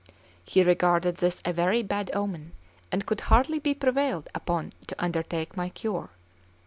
[0.43, 2.53] He regarded this as a very bad omen,
[2.91, 6.09] and could hardly be prevailed upon to undertake my cure.